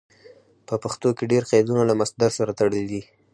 په 0.67 0.75
پښتو 0.83 1.09
کې 1.17 1.29
ډېر 1.31 1.43
قیدونه 1.51 1.83
له 1.89 1.93
مصدر 2.01 2.29
سره 2.37 2.51
تړلي 2.59 2.83
دي. 2.91 3.01